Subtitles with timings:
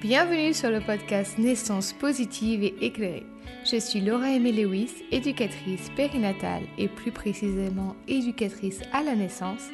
[0.00, 3.26] Bienvenue sur le podcast Naissance positive et éclairée.
[3.70, 9.68] Je suis Laura Aimée Lewis, éducatrice périnatale et plus précisément éducatrice à la naissance.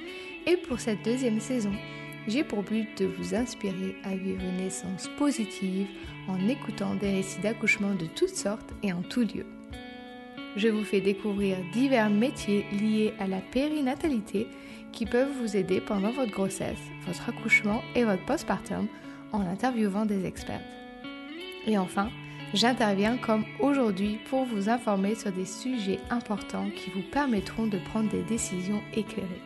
[0.49, 1.71] Et pour cette deuxième saison,
[2.27, 5.87] j'ai pour but de vous inspirer à vivre une naissance positive
[6.27, 9.47] en écoutant des récits d'accouchement de toutes sortes et en tout lieu.
[10.57, 14.49] Je vous fais découvrir divers métiers liés à la périnatalité
[14.91, 18.89] qui peuvent vous aider pendant votre grossesse, votre accouchement et votre postpartum
[19.37, 20.63] en interviewant des experts.
[21.67, 22.11] Et enfin,
[22.55, 28.11] j'interviens comme aujourd'hui pour vous informer sur des sujets importants qui vous permettront de prendre
[28.11, 29.43] des décisions éclairées.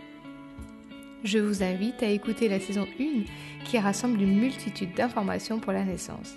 [1.23, 3.25] Je vous invite à écouter la saison 1
[3.65, 6.35] qui rassemble une multitude d'informations pour la naissance.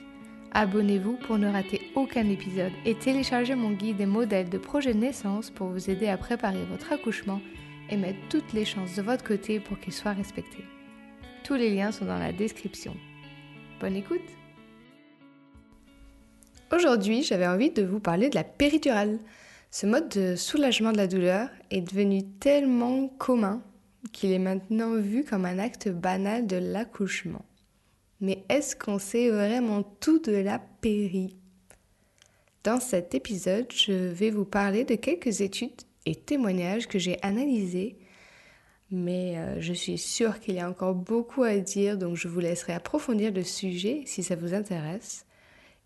[0.52, 5.00] Abonnez-vous pour ne rater aucun épisode et téléchargez mon guide des modèles de projet de
[5.00, 7.42] naissance pour vous aider à préparer votre accouchement
[7.90, 10.64] et mettre toutes les chances de votre côté pour qu'il soit respecté.
[11.44, 12.96] Tous les liens sont dans la description.
[13.84, 14.22] Bonne écoute
[16.74, 19.20] Aujourd'hui, j'avais envie de vous parler de la péridurale.
[19.72, 23.62] Ce mode de soulagement de la douleur est devenu tellement commun
[24.14, 27.44] qu'il est maintenant vu comme un acte banal de l'accouchement.
[28.22, 31.36] Mais est-ce qu'on sait vraiment tout de la péri?
[32.64, 37.98] Dans cet épisode, je vais vous parler de quelques études et témoignages que j'ai analysés
[38.94, 42.40] mais euh, je suis sûre qu'il y a encore beaucoup à dire, donc je vous
[42.40, 45.26] laisserai approfondir le sujet si ça vous intéresse.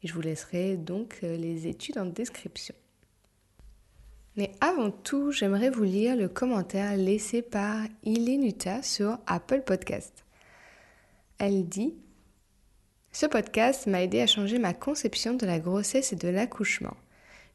[0.03, 2.75] Et je vous laisserai donc euh, les études en description.
[4.35, 10.25] Mais avant tout, j'aimerais vous lire le commentaire laissé par Ilenuta sur Apple Podcast.
[11.39, 11.95] Elle dit
[13.13, 16.97] Ce podcast m'a aidé à changer ma conception de la grossesse et de l'accouchement.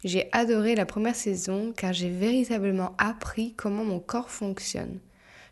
[0.02, 4.98] J'ai adoré la première saison car j'ai véritablement appris comment mon corps fonctionne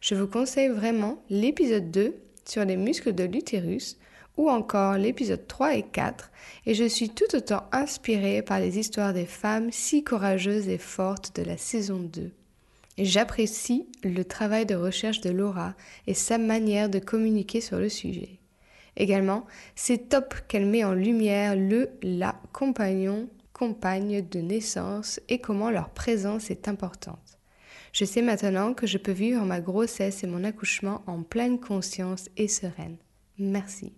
[0.01, 3.99] je vous conseille vraiment l'épisode 2 sur les muscles de l'utérus
[4.37, 6.31] ou encore l'épisode 3 et 4
[6.67, 11.37] et je suis tout autant inspirée par les histoires des femmes si courageuses et fortes
[11.37, 12.31] de la saison 2.
[12.99, 15.75] J'apprécie le travail de recherche de Laura
[16.07, 18.41] et sa manière de communiquer sur le sujet.
[18.97, 25.71] Également, c'est top qu'elle met en lumière le la compagnon, compagne de naissance et comment
[25.71, 27.30] leur présence est importante.
[27.93, 32.29] Je sais maintenant que je peux vivre ma grossesse et mon accouchement en pleine conscience
[32.37, 32.97] et sereine.
[33.39, 33.93] Merci.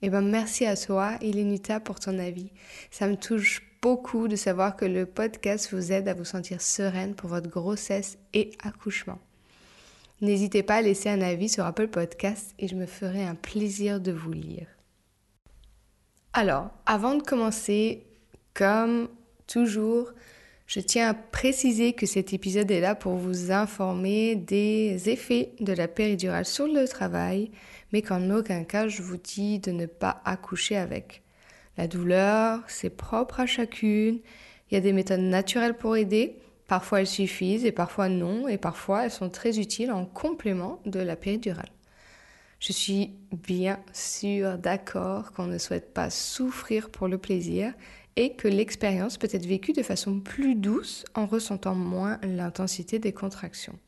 [0.00, 2.50] Eh bien, merci à toi, Elenita, pour ton avis.
[2.90, 7.14] Ça me touche beaucoup de savoir que le podcast vous aide à vous sentir sereine
[7.14, 9.18] pour votre grossesse et accouchement.
[10.20, 14.00] N'hésitez pas à laisser un avis sur Apple Podcast et je me ferai un plaisir
[14.00, 14.66] de vous lire.
[16.32, 18.06] Alors, avant de commencer,
[18.54, 19.08] comme
[19.46, 20.12] toujours,
[20.68, 25.72] je tiens à préciser que cet épisode est là pour vous informer des effets de
[25.72, 27.50] la péridurale sur le travail,
[27.90, 31.22] mais qu'en aucun cas je vous dis de ne pas accoucher avec.
[31.78, 34.20] La douleur, c'est propre à chacune.
[34.70, 36.36] Il y a des méthodes naturelles pour aider.
[36.66, 41.00] Parfois elles suffisent et parfois non, et parfois elles sont très utiles en complément de
[41.00, 41.72] la péridurale.
[42.60, 47.72] Je suis bien sûr d'accord qu'on ne souhaite pas souffrir pour le plaisir
[48.18, 53.12] et que l'expérience peut être vécue de façon plus douce en ressentant moins l'intensité des
[53.12, 53.78] contractions.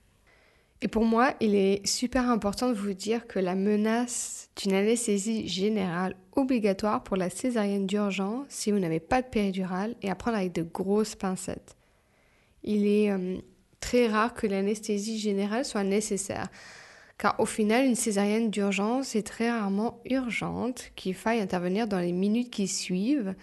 [0.83, 5.49] Et pour moi, il est super important de vous dire que la menace d'une anesthésie
[5.49, 10.37] générale obligatoire pour la césarienne d'urgence si vous n'avez pas de péridurale est à prendre
[10.37, 11.77] avec de grosses pincettes.
[12.63, 13.37] Il est euh,
[13.81, 16.47] très rare que l'anesthésie générale soit nécessaire,
[17.19, 22.13] car au final, une césarienne d'urgence est très rarement urgente, qu'il faille intervenir dans les
[22.13, 23.35] minutes qui suivent,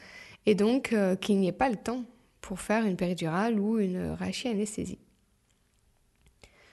[0.48, 2.04] et donc euh, qu'il n'y ait pas le temps
[2.42, 4.98] pour faire une péridurale ou une rachianesthésie.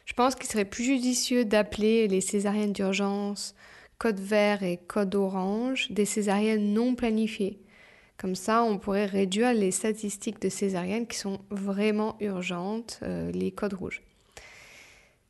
[0.06, 3.54] Je pense qu'il serait plus judicieux d'appeler les césariennes d'urgence
[3.98, 7.60] code vert et code orange des césariennes non planifiées.
[8.16, 13.50] Comme ça, on pourrait réduire les statistiques de césariennes qui sont vraiment urgentes, euh, les
[13.50, 14.02] codes rouges.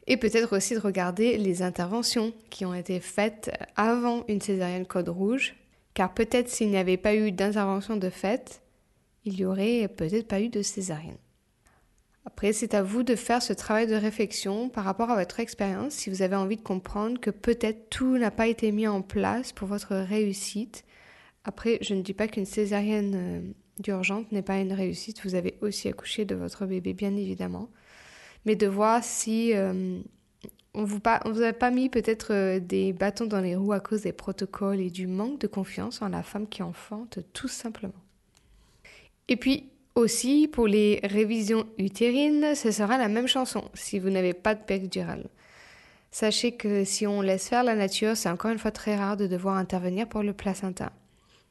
[0.06, 5.08] Et peut-être aussi de regarder les interventions qui ont été faites avant une césarienne code
[5.08, 5.54] rouge
[5.94, 8.62] car peut-être s'il n'y avait pas eu d'intervention de fait,
[9.24, 11.16] il n'y aurait peut-être pas eu de césarienne.
[12.26, 15.92] Après, c'est à vous de faire ce travail de réflexion par rapport à votre expérience
[15.92, 19.52] si vous avez envie de comprendre que peut-être tout n'a pas été mis en place
[19.52, 20.84] pour votre réussite.
[21.44, 23.40] Après, je ne dis pas qu'une césarienne euh,
[23.78, 27.68] d'urgence n'est pas une réussite, vous avez aussi accouché de votre bébé, bien évidemment.
[28.46, 30.00] Mais de voir si euh,
[30.74, 33.80] on vous, pas, vous a pas mis peut-être euh, des bâtons dans les roues à
[33.80, 37.92] cause des protocoles et du manque de confiance en la femme qui enfante, tout simplement.
[39.28, 44.34] Et puis aussi, pour les révisions utérines, ce sera la même chanson si vous n'avez
[44.34, 45.28] pas de péridurale.
[46.10, 49.26] Sachez que si on laisse faire la nature, c'est encore une fois très rare de
[49.26, 50.92] devoir intervenir pour le placenta.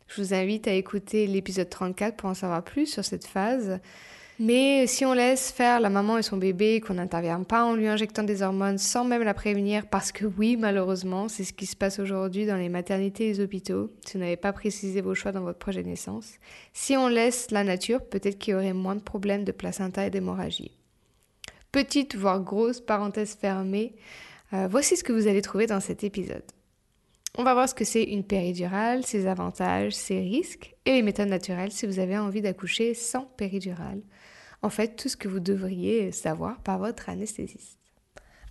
[0.07, 3.79] Je vous invite à écouter l'épisode 34 pour en savoir plus sur cette phase.
[4.39, 7.87] Mais si on laisse faire la maman et son bébé, qu'on n'intervient pas en lui
[7.87, 11.75] injectant des hormones sans même la prévenir, parce que oui, malheureusement, c'est ce qui se
[11.75, 15.31] passe aujourd'hui dans les maternités et les hôpitaux, si vous n'avez pas précisé vos choix
[15.31, 16.33] dans votre projet de naissance,
[16.73, 20.09] si on laisse la nature, peut-être qu'il y aurait moins de problèmes de placenta et
[20.09, 20.71] d'hémorragie.
[21.71, 23.95] Petite, voire grosse parenthèse fermée,
[24.53, 26.43] euh, voici ce que vous allez trouver dans cet épisode.
[27.35, 31.29] On va voir ce que c'est une péridurale, ses avantages, ses risques et les méthodes
[31.29, 34.01] naturelles si vous avez envie d'accoucher sans péridurale.
[34.61, 37.79] En fait, tout ce que vous devriez savoir par votre anesthésiste.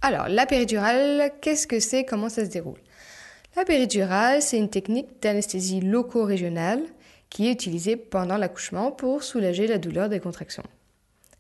[0.01, 2.05] Alors, la péridurale, qu'est-ce que c'est?
[2.05, 2.81] Comment ça se déroule?
[3.55, 6.83] La péridurale, c'est une technique d'anesthésie loco-régionale
[7.31, 10.65] qui est utilisée pendant l'accouchement pour soulager la douleur des contractions.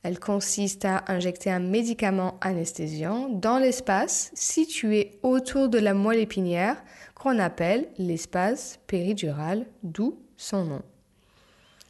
[0.02, 6.82] Elle consiste à injecter un médicament anesthésiant dans l'espace situé autour de la moelle épinière
[7.14, 10.82] qu'on appelle l'espace péridural, d'où son nom.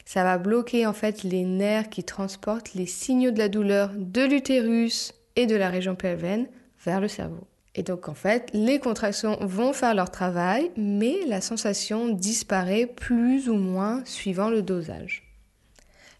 [0.04, 4.22] Ça va bloquer en fait les nerfs qui transportent les signaux de la douleur de
[4.22, 6.48] l'utérus et de la région pelvienne
[6.84, 7.46] vers le cerveau.
[7.74, 13.48] Et donc en fait, les contractions vont faire leur travail, mais la sensation disparaît plus
[13.48, 15.31] ou moins suivant le dosage.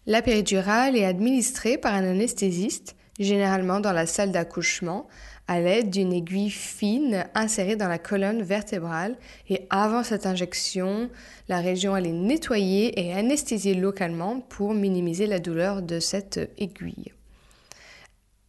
[0.05, 5.07] La péridurale est administrée par un anesthésiste, généralement dans la salle d'accouchement,
[5.47, 9.15] à l'aide d'une aiguille fine insérée dans la colonne vertébrale.
[9.49, 11.09] Et avant cette injection,
[11.47, 17.13] la région est nettoyée et anesthésiée localement pour minimiser la douleur de cette aiguille.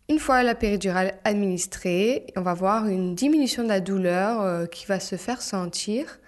[0.08, 4.86] Une fois la péridurale administrée, on va voir une diminution de la douleur euh, qui
[4.86, 6.18] va se faire sentir.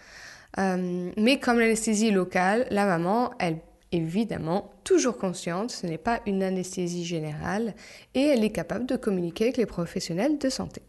[0.58, 3.58] Euh, mais comme l'anesthésie locale, la maman, elle
[3.96, 7.74] évidemment toujours consciente, ce n'est pas une anesthésie générale
[8.14, 10.82] et elle est capable de communiquer avec les professionnels de santé.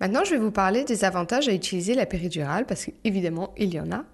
[0.00, 3.80] Maintenant, je vais vous parler des avantages à utiliser la péridurale parce qu'évidemment, il y
[3.80, 4.04] en a.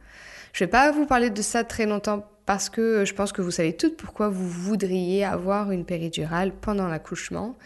[0.52, 3.42] Je ne vais pas vous parler de ça très longtemps parce que je pense que
[3.42, 7.56] vous savez toutes pourquoi vous voudriez avoir une péridurale pendant l'accouchement,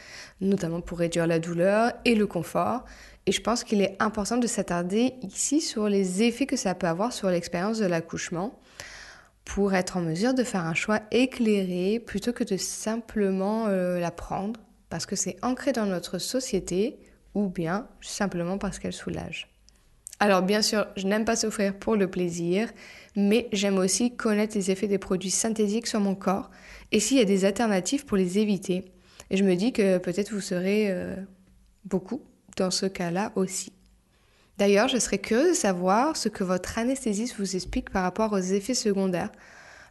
[0.40, 2.84] notamment pour réduire la douleur et le confort.
[3.26, 6.88] Et je pense qu'il est important de s'attarder ici sur les effets que ça peut
[6.88, 8.58] avoir sur l'expérience de l'accouchement
[9.54, 14.12] pour être en mesure de faire un choix éclairé plutôt que de simplement euh, la
[14.12, 17.00] prendre parce que c'est ancré dans notre société
[17.34, 19.52] ou bien simplement parce qu'elle soulage.
[20.20, 22.70] Alors bien sûr, je n'aime pas souffrir pour le plaisir,
[23.16, 26.52] mais j'aime aussi connaître les effets des produits synthétiques sur mon corps
[26.92, 28.84] et s'il y a des alternatives pour les éviter.
[29.30, 31.16] Et je me dis que peut-être vous serez euh,
[31.84, 32.22] beaucoup
[32.56, 33.72] dans ce cas-là aussi.
[34.60, 38.36] D'ailleurs, je serais curieuse de savoir ce que votre anesthésiste vous explique par rapport aux
[38.36, 39.32] effets secondaires.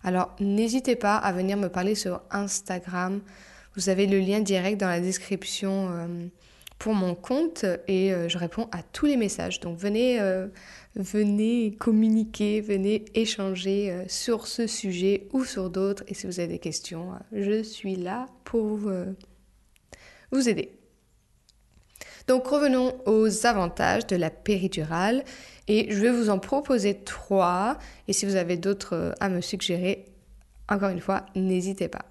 [0.04, 3.20] Alors, n'hésitez pas à venir me parler sur Instagram.
[3.76, 6.28] Vous avez le lien direct dans la description euh,
[6.78, 9.60] pour mon compte et euh, je réponds à tous les messages.
[9.60, 10.46] Donc, venez, euh,
[10.96, 16.04] venez communiquer, venez échanger sur ce sujet ou sur d'autres.
[16.08, 18.78] Et si vous avez des questions, je suis là pour
[20.32, 20.79] vous aider.
[22.30, 25.24] Donc revenons aux avantages de la péridurale
[25.68, 27.80] et je vais vous en proposer trois.
[28.08, 30.06] Et si vous avez d'autres euh, à me suggérer,
[30.70, 32.06] encore une fois, n'hésitez pas.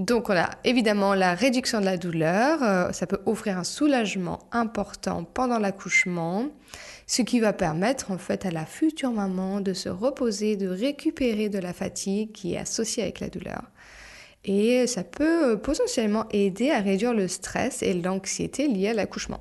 [0.00, 4.40] Donc on a évidemment la réduction de la douleur, euh, ça peut offrir un soulagement
[4.50, 6.46] important pendant l'accouchement,
[7.06, 11.48] ce qui va permettre en fait à la future maman de se reposer, de récupérer
[11.48, 13.62] de la fatigue qui est associée avec la douleur
[14.44, 19.40] et ça peut euh, potentiellement aider à réduire le stress et l'anxiété liés à l'accouchement.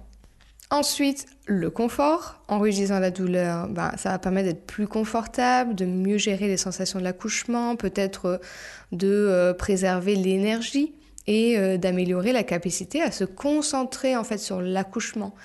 [0.69, 2.41] Ensuite, le confort.
[2.47, 6.57] En réduisant la douleur, ben, ça va permettre d'être plus confortable, de mieux gérer les
[6.57, 8.37] sensations de l'accouchement, peut-être euh,
[8.91, 10.93] de euh, préserver l'énergie
[11.27, 15.35] et d'améliorer la capacité à se concentrer en fait sur l'accouchement.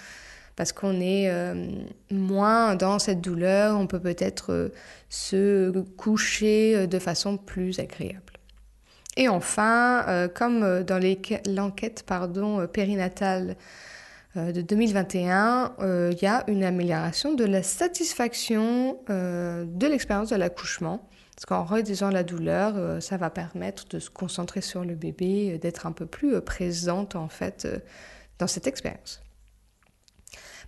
[0.57, 1.31] Parce qu'on est
[2.11, 4.73] moins dans cette douleur, on peut peut-être
[5.11, 8.36] se coucher de façon plus agréable.
[9.17, 11.03] Et enfin, euh, comme euh, dans
[11.47, 13.57] l'enquête euh, périnatale
[14.35, 15.77] de 2021,
[16.11, 21.09] il y a une amélioration de la satisfaction de l'expérience de l'accouchement.
[21.35, 25.87] Parce qu'en réduisant la douleur, ça va permettre de se concentrer sur le bébé, d'être
[25.87, 27.67] un peu plus présente en fait
[28.39, 29.23] dans cette expérience.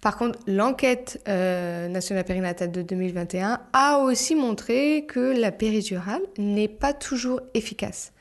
[0.00, 6.94] Par contre, l'enquête nationale périnatale de 2021 a aussi montré que la péridurale n'est pas
[6.94, 8.14] toujours efficace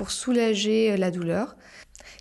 [0.00, 1.56] pour soulager euh, la douleur,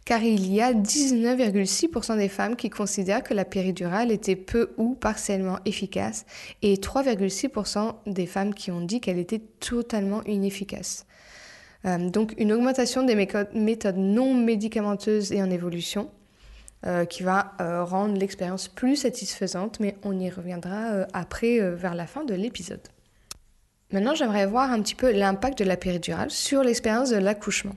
[0.04, 4.96] car il y a 19,6% des femmes qui considèrent que la péridurale était peu ou
[4.96, 6.26] partiellement efficace
[6.62, 11.06] et 3,6% des femmes qui ont dit qu'elle était totalement inefficace.
[11.86, 16.12] Euh, donc une augmentation des méthodes non médicamenteuses et en évolution
[16.86, 17.54] euh, qui va
[17.86, 22.82] rendre l'expérience plus satisfaisante, mais on y reviendra après vers la fin de l'épisode.
[23.92, 27.76] Maintenant, j'aimerais voir un petit peu l'impact de la péridurale sur l'expérience de l'accouchement.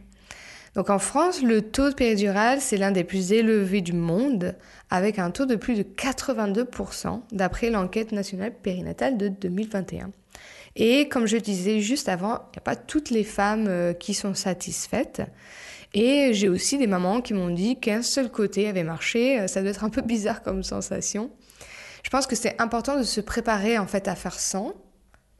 [0.74, 4.56] Donc en France, le taux de péridurale, c'est l'un des plus élevés du monde,
[4.90, 10.10] avec un taux de plus de 82% d'après l'enquête nationale périnatale de 2021.
[10.76, 14.14] Et comme je disais juste avant, il n'y a pas toutes les femmes euh, qui
[14.14, 15.22] sont satisfaites.
[15.94, 19.46] Et j'ai aussi des mamans qui m'ont dit qu'un seul côté avait marché.
[19.48, 21.30] Ça doit être un peu bizarre comme sensation.
[22.02, 24.74] Je pense que c'est important de se préparer en fait à faire sans,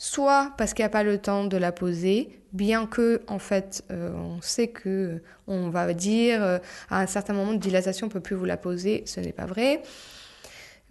[0.02, 3.84] soit parce qu'il n'y a pas le temps de la poser, bien que en fait
[3.92, 6.58] euh, on sait que on va dire euh,
[6.90, 9.46] à un certain moment de dilatation on peut plus vous la poser, ce n'est pas
[9.46, 9.80] vrai.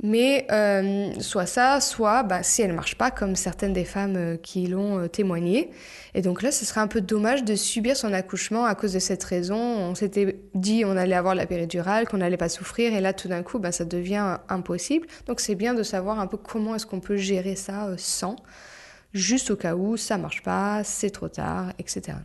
[0.04, 4.16] Mais euh, soit ça, soit bah, si elle ne marche pas, comme certaines des femmes
[4.16, 5.70] euh, qui l'ont euh, témoigné.
[6.16, 9.00] Et donc là, ce serait un peu dommage de subir son accouchement à cause de
[9.00, 9.58] cette raison.
[9.58, 13.28] On s'était dit on allait avoir la péridurale, qu'on n'allait pas souffrir, et là, tout
[13.28, 15.06] d'un coup, bah, ça devient impossible.
[15.28, 18.38] Donc c'est bien de savoir un peu comment est-ce qu'on peut gérer ça sans,
[19.14, 22.18] juste au cas où ça marche pas, c'est trop tard, etc.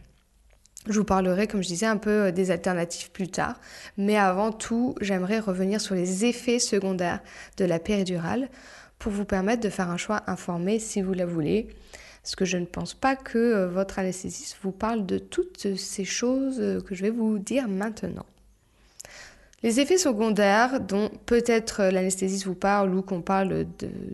[0.88, 3.58] Je vous parlerai, comme je disais, un peu euh, des alternatives plus tard.
[3.96, 7.20] Mais avant tout, j'aimerais revenir sur les effets secondaires
[7.56, 8.48] de la péridurale
[8.98, 11.68] pour vous permettre de faire un choix informé si vous la voulez.
[12.22, 16.04] Parce que je ne pense pas que euh, votre anesthésiste vous parle de toutes ces
[16.04, 18.26] choses euh, que je vais vous dire maintenant.
[19.62, 23.66] Les effets secondaires dont peut-être l'anesthésiste vous parle ou qu'on parle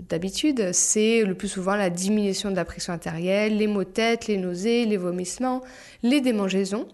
[0.09, 4.29] d'habitude, c'est le plus souvent la diminution de la pression artérielle, les maux de tête,
[4.29, 5.63] les nausées, les vomissements,
[6.03, 6.87] les démangeaisons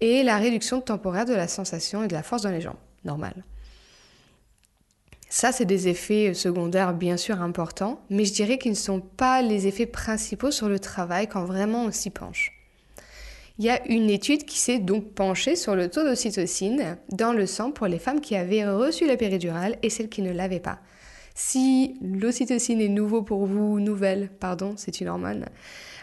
[0.00, 2.76] et la réduction temporaire de la sensation et de la force dans les jambes.
[3.04, 3.44] Normal.
[5.28, 9.42] Ça, c'est des effets secondaires bien sûr importants, mais je dirais qu'ils ne sont pas
[9.42, 12.55] les effets principaux sur le travail quand vraiment on s'y penche.
[13.58, 17.46] Il y a une étude qui s'est donc penchée sur le taux d'ocytocine dans le
[17.46, 20.78] sang pour les femmes qui avaient reçu la péridurale et celles qui ne l'avaient pas.
[21.34, 25.46] Si l'ocytocine est nouveau pour vous, nouvelle, pardon, c'est une hormone,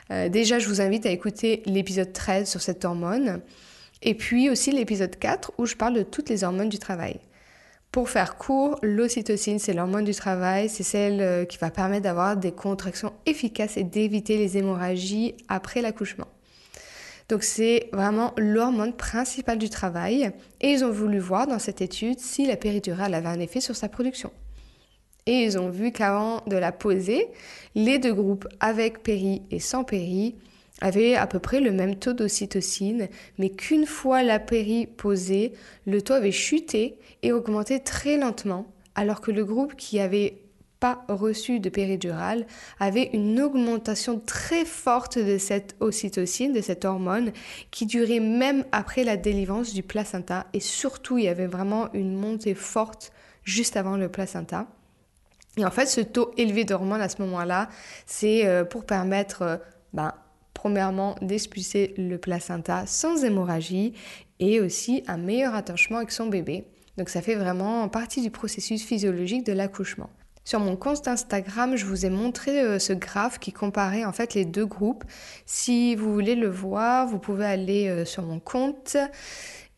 [0.09, 3.41] euh, déjà je vous invite à écouter l'épisode 13 sur cette hormone
[4.01, 7.19] et puis aussi l'épisode 4 où je parle de toutes les hormones du travail.
[7.91, 12.35] Pour faire court, l'ocytocine, c'est l'hormone du travail, c'est celle euh, qui va permettre d'avoir
[12.35, 16.32] des contractions efficaces et d'éviter les hémorragies après l'accouchement.
[17.29, 22.19] Donc c'est vraiment l'hormone principale du travail et ils ont voulu voir dans cette étude
[22.19, 24.31] si la péridurale avait un effet sur sa production.
[25.25, 27.27] Et ils ont vu qu'avant de la poser,
[27.75, 30.35] les deux groupes avec péri et sans péri
[30.81, 35.53] avaient à peu près le même taux d'ocytocine, mais qu'une fois la péri posée,
[35.85, 40.42] le taux avait chuté et augmenté très lentement, alors que le groupe qui avait
[41.07, 42.45] reçu de péridurale
[42.79, 47.31] avait une augmentation très forte de cette ocytocine, de cette hormone,
[47.71, 50.47] qui durait même après la délivrance du placenta.
[50.53, 53.11] Et surtout, il y avait vraiment une montée forte
[53.43, 54.67] juste avant le placenta.
[55.57, 57.69] Et en fait, ce taux élevé d'hormones à ce moment-là,
[58.05, 59.57] c'est euh, pour permettre, euh,
[59.93, 60.13] ben,
[60.53, 63.93] premièrement, d'expulser le placenta sans hémorragie
[64.39, 66.65] et aussi un meilleur attachement avec son bébé.
[66.97, 70.09] Donc ça fait vraiment partie du processus physiologique de l'accouchement.
[70.45, 74.33] Sur mon compte Instagram, je vous ai montré euh, ce graphe qui comparait en fait
[74.33, 75.05] les deux groupes.
[75.45, 78.97] Si vous voulez le voir, vous pouvez aller euh, sur mon compte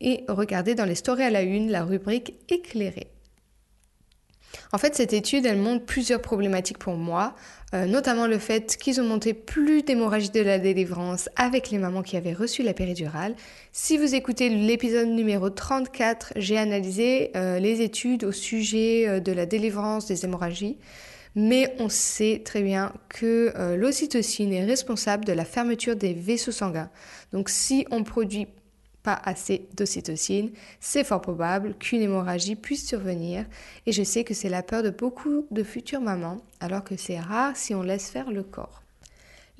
[0.00, 3.15] et regarder dans les stories à la une la rubrique éclairée.
[4.72, 7.34] En fait, cette étude, elle montre plusieurs problématiques pour moi,
[7.74, 12.02] euh, notamment le fait qu'ils ont monté plus d'hémorragie de la délivrance avec les mamans
[12.02, 13.34] qui avaient reçu la péridurale.
[13.72, 19.32] Si vous écoutez l'épisode numéro 34, j'ai analysé euh, les études au sujet euh, de
[19.32, 20.78] la délivrance des hémorragies.
[21.38, 26.88] Mais on sait très bien que l'ocytocine est responsable de la fermeture des vaisseaux sanguins.
[27.34, 28.46] Donc si on produit
[29.06, 33.44] pas assez d'ocytocine, c'est fort probable qu'une hémorragie puisse survenir
[33.86, 37.20] et je sais que c'est la peur de beaucoup de futures mamans alors que c'est
[37.20, 38.82] rare si on laisse faire le corps.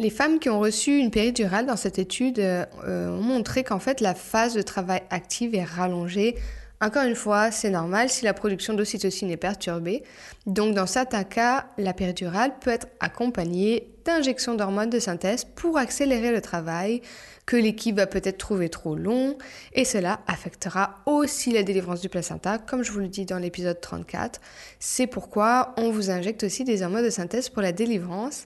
[0.00, 2.66] Les femmes qui ont reçu une péridurale dans cette étude euh,
[3.08, 6.34] ont montré qu'en fait la phase de travail active est rallongée.
[6.82, 10.02] Encore une fois, c'est normal si la production d'ocytocine est perturbée.
[10.46, 16.32] Donc dans certains cas, la péridurale peut être accompagnée d'injections d'hormones de synthèse pour accélérer
[16.32, 17.00] le travail,
[17.46, 19.38] que l'équipe va peut-être trouver trop long,
[19.72, 23.80] et cela affectera aussi la délivrance du placenta, comme je vous le dis dans l'épisode
[23.80, 24.40] 34.
[24.78, 28.44] C'est pourquoi on vous injecte aussi des hormones de synthèse pour la délivrance,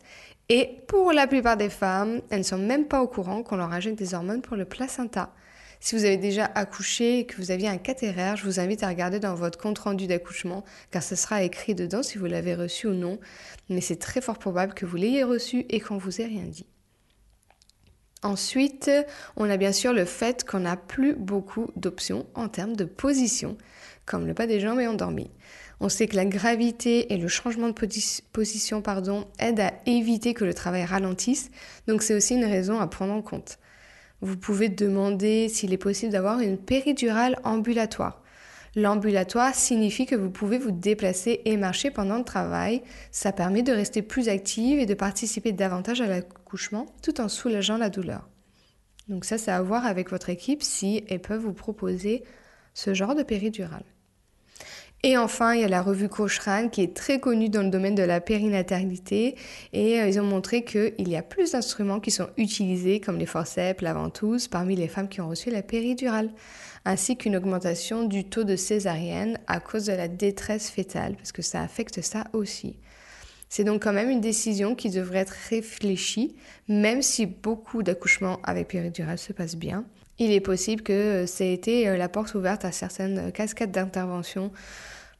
[0.48, 3.72] et pour la plupart des femmes, elles ne sont même pas au courant qu'on leur
[3.72, 5.32] injecte des hormones pour le placenta.
[5.82, 8.88] Si vous avez déjà accouché et que vous aviez un catéraire, je vous invite à
[8.88, 12.86] regarder dans votre compte rendu d'accouchement, car ce sera écrit dedans si vous l'avez reçu
[12.86, 13.18] ou non.
[13.70, 16.66] Mais c'est très fort probable que vous l'ayez reçu et qu'on vous ait rien dit.
[18.22, 18.90] Ensuite,
[19.36, 23.56] on a bien sûr le fait qu'on n'a plus beaucoup d'options en termes de position,
[24.04, 25.30] comme le pas des jambes et endormi.
[25.80, 30.44] On sait que la gravité et le changement de position pardon, aident à éviter que
[30.44, 31.50] le travail ralentisse,
[31.86, 33.58] donc c'est aussi une raison à prendre en compte.
[34.20, 38.22] Vous pouvez demander s'il est possible d'avoir une péridurale ambulatoire.
[38.76, 42.82] L'ambulatoire signifie que vous pouvez vous déplacer et marcher pendant le travail.
[43.10, 47.78] Ça permet de rester plus active et de participer davantage à l'accouchement tout en soulageant
[47.78, 48.28] la douleur.
[49.08, 52.22] Donc ça, c'est à voir avec votre équipe si elles peuvent vous proposer
[52.74, 53.84] ce genre de péridurale.
[55.02, 57.94] Et enfin, il y a la revue Cochrane qui est très connue dans le domaine
[57.94, 59.34] de la périnatalité
[59.72, 63.24] et euh, ils ont montré qu'il y a plus d'instruments qui sont utilisés comme les
[63.24, 66.28] forceps, la ventouse parmi les femmes qui ont reçu la péridurale,
[66.84, 71.40] ainsi qu'une augmentation du taux de césarienne à cause de la détresse fétale parce que
[71.40, 72.76] ça affecte ça aussi.
[73.48, 76.36] C'est donc quand même une décision qui devrait être réfléchie,
[76.68, 79.86] même si beaucoup d'accouchements avec péridurale se passent bien.
[80.20, 84.52] Il est possible que ça ait été euh, la porte ouverte à certaines cascades d'intervention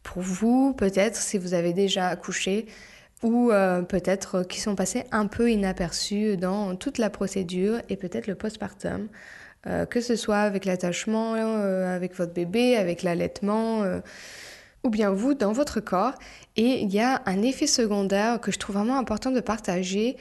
[0.02, 2.66] pour vous, peut-être si vous avez déjà accouché,
[3.22, 8.26] ou euh, peut-être qui sont passés un peu inaperçus dans toute la procédure et peut-être
[8.26, 9.08] le postpartum,
[9.66, 13.84] euh, que ce soit avec l'attachement, euh, avec votre bébé, avec l'allaitement,
[14.84, 16.14] ou bien vous dans votre corps.
[16.56, 20.16] Et il y a un effet secondaire que je trouve vraiment important de partager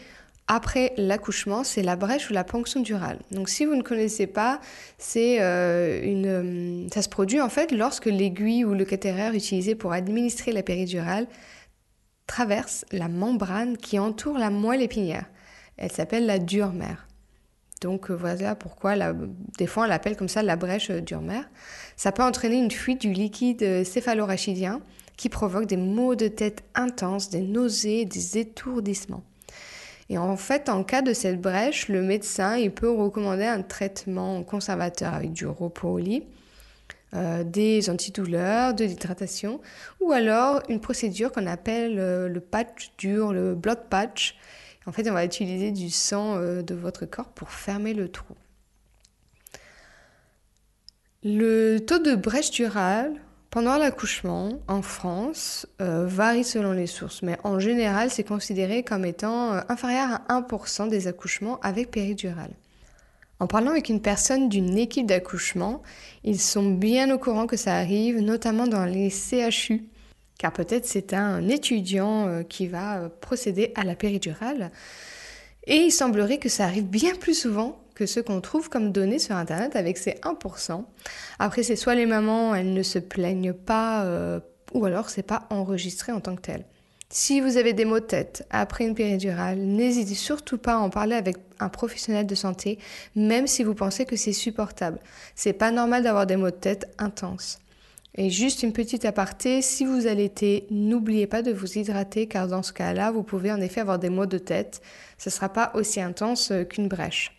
[0.51, 3.19] après l'accouchement, c'est la brèche ou la ponction durale.
[3.29, 4.59] Donc si vous ne connaissez pas,
[4.97, 9.75] c'est euh, une, euh, ça se produit en fait lorsque l'aiguille ou le cathéter utilisé
[9.75, 11.27] pour administrer la péridurale
[12.25, 15.25] traverse la membrane qui entoure la moelle épinière.
[15.77, 17.07] Elle s'appelle la dure-mère.
[17.81, 18.95] Donc euh, voilà pourquoi
[19.59, 21.47] des fois on l'appelle comme ça la brèche dure-mère.
[21.95, 24.81] Ça peut entraîner une fuite du liquide céphalorachidien
[25.15, 29.23] qui provoque des maux de tête intenses, des nausées, des étourdissements.
[30.09, 34.43] Et en fait, en cas de cette brèche, le médecin il peut recommander un traitement
[34.43, 36.23] conservateur avec du repos au lit,
[37.13, 39.61] euh, des antidouleurs, de l'hydratation,
[40.01, 44.35] ou alors une procédure qu'on appelle euh, le patch dur, le blood patch.
[44.87, 48.33] En fait, on va utiliser du sang euh, de votre corps pour fermer le trou.
[51.23, 53.13] Le taux de brèche durale
[53.49, 59.05] pendant l'accouchement, en France, euh, varie selon les sources, mais en général, c'est considéré comme
[59.05, 62.51] étant euh, inférieur à 1% des accouchements avec péridurale.
[63.39, 65.81] En parlant avec une personne d'une équipe d'accouchement,
[66.23, 69.85] ils sont bien au courant que ça arrive, notamment dans les CHU,
[70.37, 74.69] car peut-être c'est un étudiant euh, qui va procéder à la péridurale.
[75.65, 79.19] Et il semblerait que ça arrive bien plus souvent que ce qu'on trouve comme données
[79.19, 80.85] sur Internet avec ces 1%.
[81.37, 84.39] Après, c'est soit les mamans, elles ne se plaignent pas, euh,
[84.73, 86.63] ou alors c'est pas enregistré en tant que tel.
[87.09, 90.89] Si vous avez des maux de tête après une péridurale, n'hésitez surtout pas à en
[90.89, 92.79] parler avec un professionnel de santé,
[93.17, 94.99] même si vous pensez que c'est supportable.
[95.35, 97.59] C'est pas normal d'avoir des maux de tête intenses.
[98.15, 102.63] Et juste une petite aparté, si vous allaitez, n'oubliez pas de vous hydrater car dans
[102.63, 104.81] ce cas-là, vous pouvez en effet avoir des maux de tête.
[105.17, 107.38] Ce ne sera pas aussi intense euh, qu'une brèche.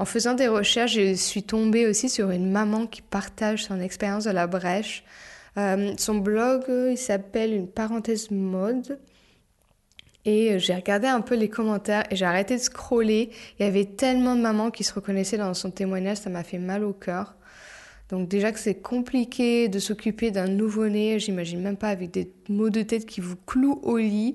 [0.00, 4.24] En faisant des recherches, je suis tombée aussi sur une maman qui partage son expérience
[4.24, 5.04] de la brèche.
[5.58, 8.98] Euh, son blog, il s'appelle Une parenthèse mode.
[10.24, 13.28] Et euh, j'ai regardé un peu les commentaires et j'ai arrêté de scroller.
[13.58, 16.56] Il y avait tellement de mamans qui se reconnaissaient dans son témoignage, ça m'a fait
[16.58, 17.34] mal au cœur.
[18.08, 22.70] Donc déjà que c'est compliqué de s'occuper d'un nouveau-né, j'imagine même pas avec des maux
[22.70, 24.34] de tête qui vous clouent au lit.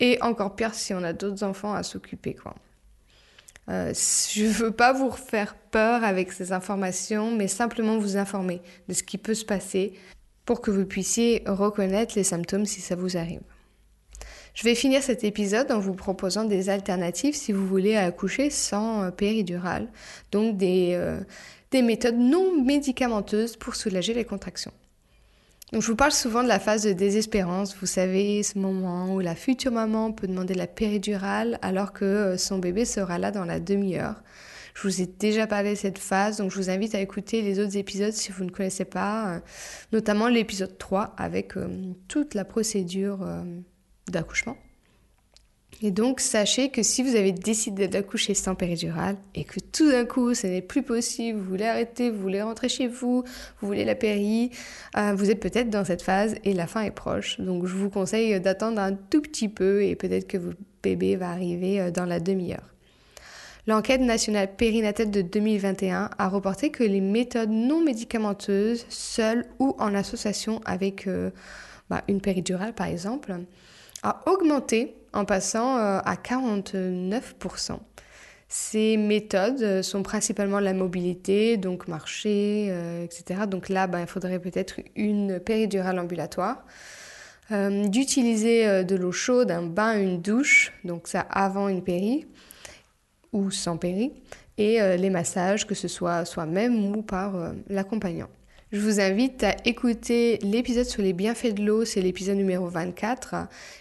[0.00, 2.54] Et encore pire si on a d'autres enfants à s'occuper, quoi.
[3.70, 8.60] Euh, je ne veux pas vous faire peur avec ces informations, mais simplement vous informer
[8.88, 9.92] de ce qui peut se passer
[10.44, 13.42] pour que vous puissiez reconnaître les symptômes si ça vous arrive.
[14.54, 19.02] Je vais finir cet épisode en vous proposant des alternatives si vous voulez accoucher sans
[19.02, 19.88] euh, péridurale,
[20.30, 21.20] donc euh,
[21.70, 24.72] des méthodes non médicamenteuses pour soulager les contractions.
[25.72, 27.74] Donc, je vous parle souvent de la phase de désespérance.
[27.80, 32.36] Vous savez, ce moment où la future maman peut demander la péridurale alors que euh,
[32.36, 34.22] son bébé sera là dans la demi-heure.
[34.74, 37.58] Je vous ai déjà parlé de cette phase, donc je vous invite à écouter les
[37.58, 39.40] autres épisodes si vous ne connaissez pas, euh,
[39.92, 41.68] notamment l'épisode 3 avec euh,
[42.06, 43.26] toute la procédure
[44.08, 44.56] d'accouchement.
[45.80, 50.04] Et donc, sachez que si vous avez décidé d'accoucher sans péridurale et que tout d'un
[50.04, 53.24] coup, ce n'est plus possible, vous voulez arrêter, vous voulez rentrer chez vous,
[53.60, 54.50] vous voulez la péri,
[54.96, 57.40] euh, vous êtes peut-être dans cette phase et la fin est proche.
[57.40, 61.30] Donc, je vous conseille d'attendre un tout petit peu et peut-être que votre bébé va
[61.30, 62.72] arriver euh, dans la demi-heure.
[63.68, 69.94] L'enquête nationale périnatale de 2021 a reporté que les méthodes non médicamenteuses, seules ou en
[69.94, 71.30] association avec euh,
[71.88, 73.36] bah, une péridurale par exemple,
[74.02, 77.78] a augmenté en passant euh, à 49%.
[78.48, 82.66] Ces méthodes sont principalement la mobilité, donc marcher,
[83.02, 83.46] etc.
[83.48, 86.62] Donc là, ben, il faudrait peut-être une péridurale ambulatoire.
[87.52, 92.26] Euh, d'utiliser euh, de l'eau chaude, un bain, une douche, donc ça avant une péri
[93.32, 94.12] ou sans péri,
[94.56, 98.28] et euh, les massages, que ce soit soi-même ou par l'accompagnant.
[98.72, 103.34] Je vous invite à écouter l'épisode sur les bienfaits de l'eau, c'est l'épisode numéro 24.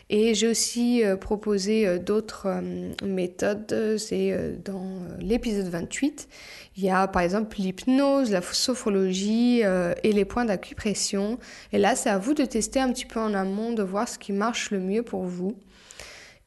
[0.09, 2.61] Et j'ai aussi proposé d'autres
[3.01, 6.27] méthodes, c'est dans l'épisode 28.
[6.75, 11.39] Il y a par exemple l'hypnose, la sophrologie euh, et les points d'acupression.
[11.71, 14.19] Et là, c'est à vous de tester un petit peu en amont, de voir ce
[14.19, 15.55] qui marche le mieux pour vous.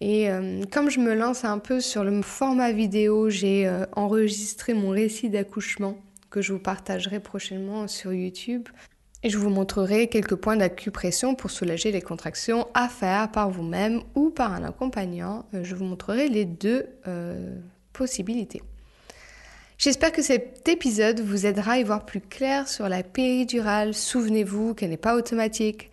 [0.03, 4.75] Et euh, comme je me lance un peu sur le format vidéo, j'ai euh, enregistré
[4.75, 5.99] mon récit d'accouchement
[6.35, 8.69] que je vous partagerai prochainement sur YouTube.
[9.23, 14.03] Et je vous montrerai quelques points d'acupression pour soulager les contractions à faire par vous-même
[14.17, 15.47] ou par un accompagnant.
[15.53, 16.87] Je vous montrerai les deux
[17.93, 18.63] possibilités.
[19.79, 23.95] J'espère que cet épisode vous aidera à y voir plus clair sur la péridurale.
[23.95, 25.93] Souvenez-vous qu'elle n'est pas automatique,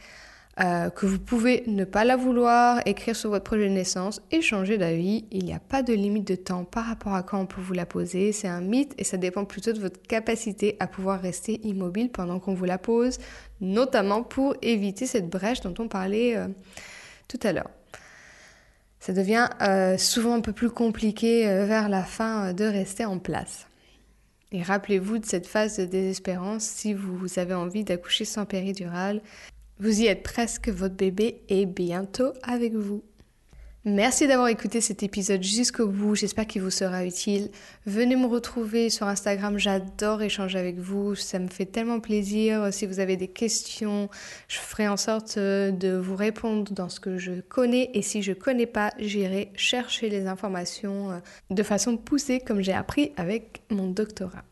[0.60, 4.42] euh, que vous pouvez ne pas la vouloir, écrire sur votre projet de naissance et
[4.42, 5.26] changer d'avis.
[5.32, 7.74] Il n'y a pas de limite de temps par rapport à quand on peut vous
[7.74, 8.34] la poser.
[8.34, 12.40] C'est un mythe et ça dépend plutôt de votre capacité à pouvoir rester immobile pendant
[12.40, 13.18] qu'on vous la pose,
[13.62, 16.48] notamment pour éviter cette brèche dont on parlait euh,
[17.28, 17.70] tout à l'heure
[19.00, 23.66] ça devient euh, souvent un peu plus compliqué vers la fin de rester en place.
[24.52, 29.24] Et rappelez-vous de cette phase de désespérance si vous avez envie d'accoucher sans péridurale.
[29.82, 33.02] Vous y êtes presque, votre bébé est bientôt avec vous.
[33.84, 37.50] Merci d'avoir écouté cet épisode jusqu'au bout, j'espère qu'il vous sera utile.
[37.88, 42.72] Venez me retrouver sur Instagram, j'adore échanger avec vous, ça me fait tellement plaisir.
[42.72, 44.08] Si vous avez des questions,
[44.48, 48.22] je ferai en sorte euh, de vous répondre dans ce que je connais et si
[48.22, 51.18] je connais pas, j'irai chercher les informations euh,
[51.50, 54.44] de façon poussée comme j'ai appris avec mon doctorat.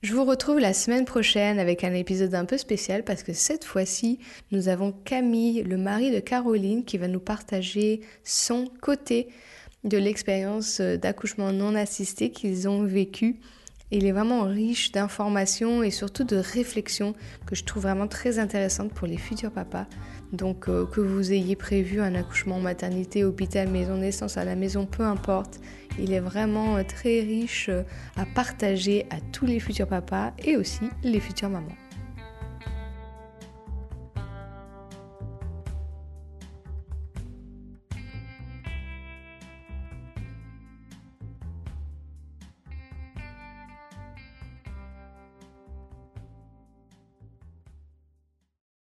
[0.00, 3.64] Je vous retrouve la semaine prochaine avec un épisode un peu spécial parce que cette
[3.64, 4.20] fois-ci,
[4.52, 9.26] nous avons Camille, le mari de Caroline, qui va nous partager son côté
[9.82, 13.40] de l'expérience d'accouchement non assisté qu'ils ont vécu.
[13.90, 17.14] Il est vraiment riche d'informations et surtout de réflexions
[17.46, 19.86] que je trouve vraiment très intéressantes pour les futurs papas.
[20.32, 24.56] Donc euh, que vous ayez prévu un accouchement en maternité, hôpital, maison naissance, à la
[24.56, 25.60] maison, peu importe,
[25.98, 27.82] il est vraiment euh, très riche euh,
[28.16, 31.87] à partager à tous les futurs papas et aussi les futures mamans.